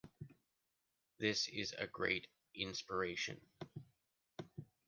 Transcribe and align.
This 1.19 1.47
is 1.49 1.75
a 1.77 1.85
great 1.85 2.25
inspiration! 2.55 3.39